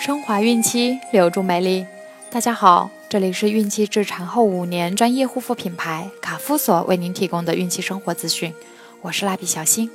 [0.00, 1.84] 升华孕期，留住美丽。
[2.30, 8.54] 大家好，这里是孕期至产后五年专业护肤品牌卡夫索为您提供的孕期生活资讯。
[9.02, 9.90] 我是蜡笔小新，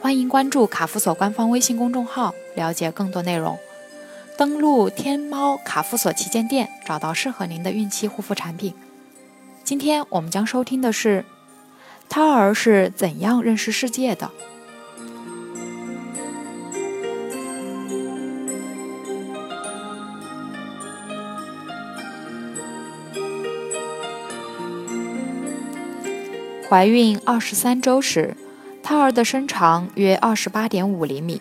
[0.00, 3.56] 欢迎关注卡夫索官方微信公众号，了解更多内容。
[4.36, 8.74] 登录天猫卡夫索旗舰店，找到适合您的孕期护肤产品。
[9.62, 11.24] 今天我们将收听的是：
[12.08, 14.28] 胎儿是怎样认识世界的？
[26.68, 28.36] 怀孕二十三周时，
[28.82, 31.40] 胎儿的身长约二十八点五厘米，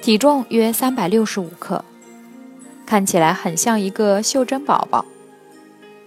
[0.00, 1.84] 体重约三百六十五克，
[2.86, 5.04] 看起来很像一个袖珍宝宝。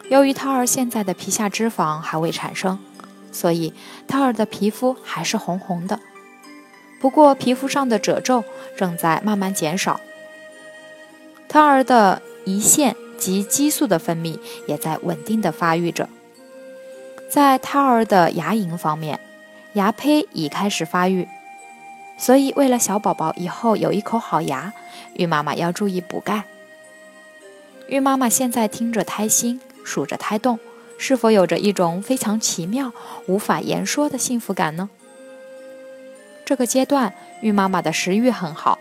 [0.09, 2.79] 由于胎儿现在的皮下脂肪还未产生，
[3.31, 3.75] 所以
[4.07, 5.99] 胎儿的皮肤还是红红的。
[6.99, 8.43] 不过，皮肤上的褶皱
[8.75, 10.01] 正在慢慢减少，
[11.47, 16.09] 胎儿的胰腺及激素的分泌也在稳定的发育着。
[17.31, 19.17] 在胎儿的牙龈方面，
[19.71, 21.29] 牙胚已开始发育，
[22.17, 24.73] 所以为了小宝宝以后有一口好牙，
[25.13, 26.43] 孕妈妈要注意补钙。
[27.87, 30.59] 孕妈妈现在听着胎心，数着胎动，
[30.97, 32.91] 是否有着一种非常奇妙、
[33.27, 34.89] 无法言说的幸福感呢？
[36.43, 38.77] 这个阶段，孕妈妈的食欲很好，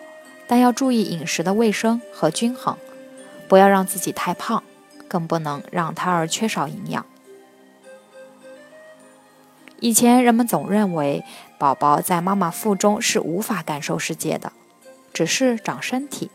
[0.48, 2.76] 但要注意饮食的卫生和均衡，
[3.46, 4.64] 不要让自己太胖，
[5.06, 7.06] 更不能让胎儿缺少营养。
[9.81, 11.25] 以前人们总认为
[11.59, 14.53] 宝宝在妈妈腹中是无法感受世界的，
[15.12, 16.31] 只是长身体。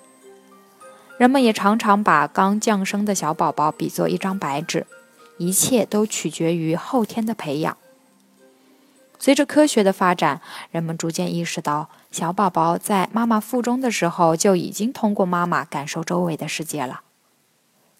[1.17, 4.85] 人们也常常把刚降生的小宝宝比作一张白纸，
[5.37, 7.77] 一切都取决于后天的培养。
[9.19, 10.41] 随着科学的发展，
[10.71, 17.01] 人们逐渐意识到，小宝宝在妈妈腹中的时候就已经通过妈妈感受周围的世界了。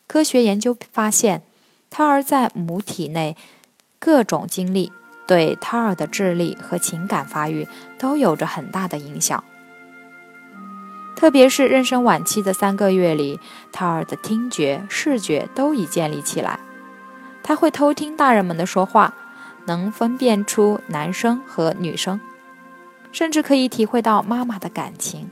[0.07, 1.41] 科学研究发现，
[1.89, 3.37] 胎儿在母体内
[3.99, 4.91] 各种经历。
[5.27, 9.43] 对胎儿的智力和情感发育都有着很大的影响，
[11.15, 13.39] 特别是妊娠晚期的三个月里，
[13.71, 16.59] 胎儿的听觉、视觉都已建立起来。
[17.41, 19.13] 他会偷听大人们的说话，
[19.65, 22.19] 能分辨出男生和女生，
[23.11, 25.29] 甚至可以体会到妈妈的感情。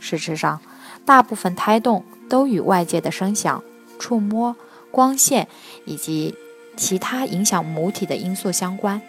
[0.00, 0.60] 事实上，
[1.04, 3.62] 大部分胎动都与外界的声响、
[4.00, 4.56] 触摸、
[4.90, 5.46] 光线
[5.84, 6.34] 以及。
[6.76, 9.00] 其他影响母体的因素相关。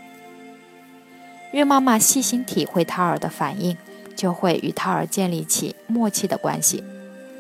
[1.52, 3.78] 孕妈妈细心体会胎儿的反应，
[4.16, 6.84] 就会与胎儿建立起默契的关系，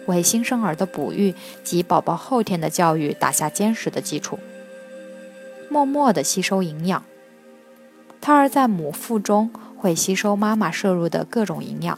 [0.05, 1.33] 为新生儿的哺育
[1.63, 4.37] 及宝宝后天的教育打下坚实的基础。
[5.69, 7.03] 默默地吸收营养，
[8.21, 11.97] 胎儿在母腹中会吸收妈妈摄入的各种营养。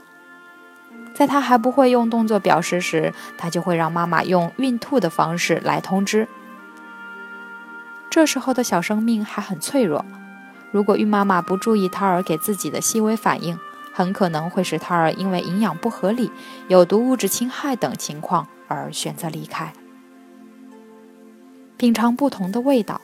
[1.14, 6.28] 在他还不会用动作表示时，他就会让妈妈用孕吐的方式来通知。
[8.16, 10.06] 这时候的小生命还很脆弱，
[10.72, 13.60] 如果孕妈妈不注意胎儿给自己的细微反应，
[13.92, 16.32] 很可能会使胎儿因为营养不合理、
[16.70, 19.74] 有毒物质侵害等情况而选择离开。
[21.76, 23.02] 品尝不同的味道，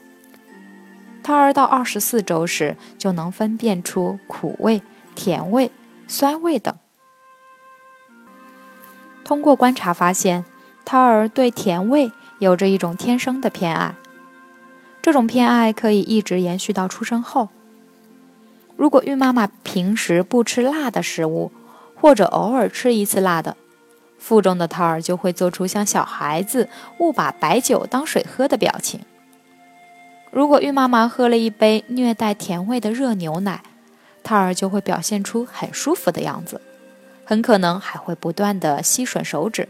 [1.22, 4.81] 胎儿到二十四周时就能分辨出苦味、
[5.13, 5.73] 甜味、
[6.07, 6.73] 酸味等。
[9.25, 10.45] 通过观察发现，
[10.85, 13.95] 胎儿对甜味有着一种天生的偏爱。
[15.01, 17.50] 这种偏爱可以一直延续到出生后。
[18.75, 21.51] 如果孕妈妈平时不吃辣的食物，
[21.95, 23.56] 或者偶尔吃一次辣的，
[24.17, 26.69] 腹中的胎儿就会做出像小孩子
[27.00, 29.00] 误把白酒当水喝的表情。
[30.31, 33.61] 如果孕妈妈喝了一杯略带甜味的热牛奶，
[34.23, 36.61] 胎儿就会表现出很舒服的样子，
[37.25, 39.67] 很可能还会不断的吸吮手指，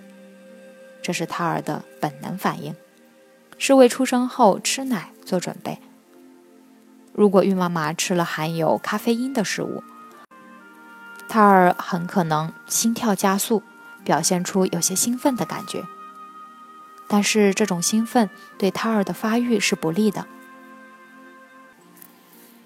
[1.01, 2.75] 这是胎儿的本能反应。
[3.63, 5.77] 是为出生后吃奶做准备。
[7.13, 9.83] 如果孕妈妈吃了含有咖啡因的食物，
[11.29, 13.61] 胎儿很可能心跳加速，
[14.03, 15.83] 表现出有些兴奋的感觉。
[17.07, 20.25] 但是这种兴奋对胎儿的发育是不利的。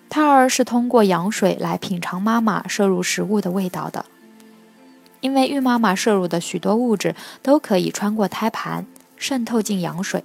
[0.09, 4.05] 胎儿是通过羊水来品尝妈妈摄入食物的味道的，
[5.19, 8.87] 因为孕妈妈摄入的许多物质都可以穿过胎盘
[9.17, 10.23] 渗透进羊水。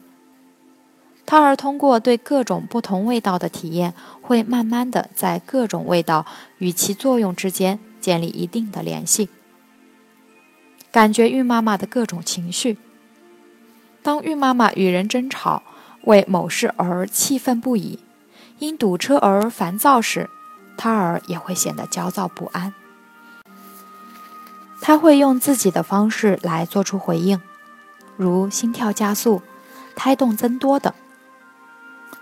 [1.30, 6.26] 胎儿通过对各种不同味道的体验，会慢慢的在各种味道
[6.58, 9.28] 与其作用之间建立一定的联系，
[10.90, 12.78] 感觉孕妈妈的各种情绪。
[14.02, 15.62] 当孕妈妈与人争吵，
[16.02, 18.00] 为某事而气愤不已，
[18.58, 20.28] 因堵车而烦躁时，
[20.76, 22.74] 胎儿也会显得焦躁不安。
[24.80, 27.40] 他会用自己的方式来做出回应，
[28.16, 29.40] 如心跳加速、
[29.94, 30.92] 胎动增多等。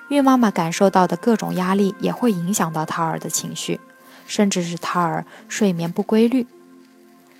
[0.08, 3.78] 孕妈妈感受到的各种压力也会影响到胎儿的情绪，
[4.26, 6.46] 甚至是胎儿睡眠不规律。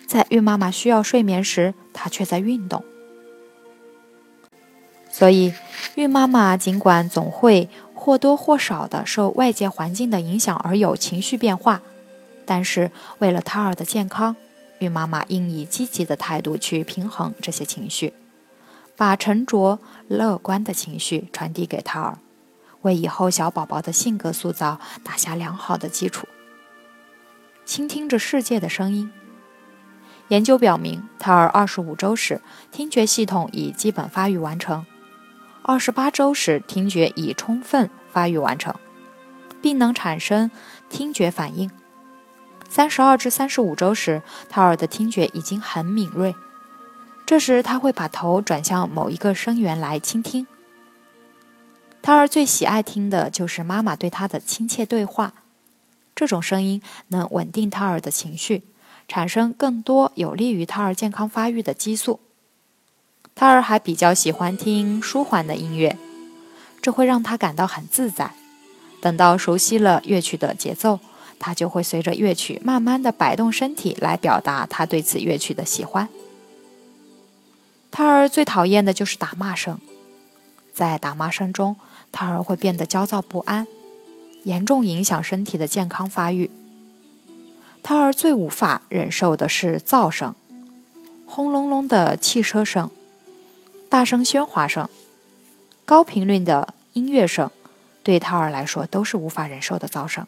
[0.07, 2.85] 在孕妈妈需要睡眠时，她却在运动。
[5.11, 5.53] 所以，
[5.97, 11.81] 孕妈妈尽管总会或多或少的受外界环境的影响而有情绪变化，
[12.45, 14.37] 但是为了胎儿的健康，
[14.79, 18.13] 孕妈妈应以积极的态度去平衡这些情绪，
[18.97, 22.19] 把沉着乐观的情绪传递给胎儿，
[22.83, 26.27] 为以后小宝宝的性格塑造打下良好的基础。
[27.65, 29.11] 倾听着世界的声音。
[30.29, 32.41] 研究表明，胎儿二十五周时，
[32.71, 34.85] 听觉系统已基本发育完成。
[35.63, 38.75] 二十八周时，听觉已充分发育完成，
[39.63, 40.51] 并能产生
[40.89, 41.71] 听觉反应。
[42.69, 46.35] 三十二至三十五周时，胎儿的听觉已经很敏锐，
[47.25, 50.47] 这时他会把头转向某一个声源来倾听。
[52.03, 55.35] 胎儿最喜爱听的就是妈妈对他的亲切对话，
[56.15, 58.65] 这种声音能稳定胎儿的情绪，
[59.07, 62.21] 产生更多有利于胎儿健康发育的激素。
[63.35, 65.97] 胎儿还比较喜欢听舒缓的音乐，
[66.81, 68.33] 这会让他感到很自在。
[69.01, 70.99] 等到熟悉了乐曲的节奏，
[71.39, 76.09] 他就会随着乐曲慢慢的摆动身体来表达他对此乐曲的喜欢。
[77.93, 79.79] 胎儿最讨厌的就是打骂声，
[80.79, 81.75] 在打骂声中，
[82.13, 83.67] 胎儿会变得焦躁不安，
[84.45, 86.53] 严重影响身体的健康发育。
[87.83, 90.37] 胎儿最无法忍受的是噪声，
[91.27, 92.89] 轰隆隆的汽车声。
[93.89, 94.89] 大声喧哗声、
[95.85, 97.51] 高频率的音乐声，
[98.05, 100.25] 对胎儿来说都是无法忍受的噪声。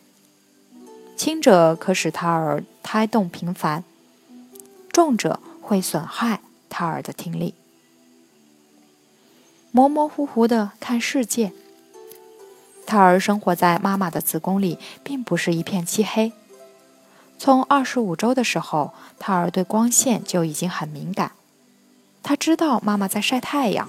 [1.17, 3.85] 轻者可使胎儿胎动频繁，
[4.91, 7.55] 重者会损害胎儿的听力。
[9.73, 11.53] 模模糊糊的看世界，
[12.87, 16.33] 胎儿生活在妈妈的子宫里，并不是一片漆黑。
[17.39, 21.33] 从二十五周的时候，胎儿对光线就已经很敏感。
[22.23, 23.89] 他知道妈妈在晒太阳，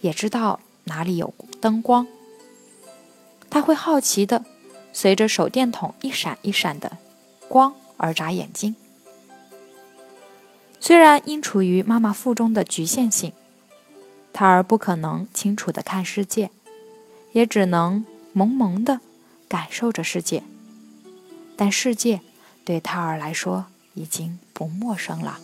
[0.00, 2.06] 也知道哪里有灯光。
[3.50, 4.44] 他会好奇的
[4.92, 6.98] 随着手电筒一闪一闪的
[7.48, 8.76] 光而眨眼睛。
[10.78, 13.32] 虽然因处于妈妈腹中的局限性，
[14.34, 16.50] 胎儿不可能清楚的看世界，
[17.30, 18.98] 也只能萌萌的
[19.46, 20.42] 感受着世界。
[21.56, 22.20] 但世界
[22.64, 25.38] 对胎儿来说已经不陌生了。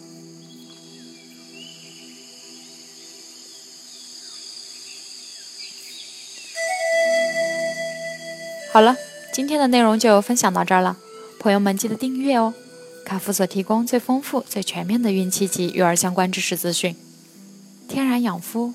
[8.72, 8.96] 好了，
[9.32, 10.96] 今天的内容就分享到这儿了，
[11.38, 12.52] 朋友们记得订阅哦。
[13.06, 16.96] 卡夫所提供最丰富、最全面的孕期及育儿相关知识资讯，
[17.88, 18.74] 天然养肤，